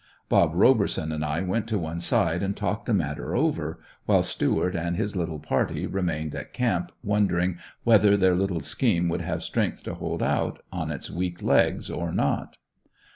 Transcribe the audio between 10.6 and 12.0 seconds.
on its weak legs